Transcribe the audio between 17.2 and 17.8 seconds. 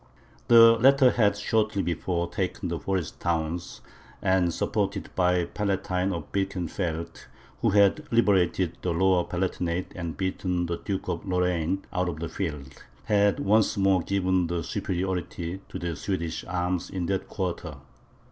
quarter.